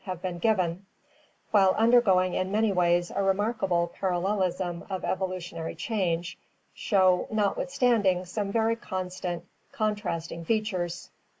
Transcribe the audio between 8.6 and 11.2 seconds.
constant contrasting features.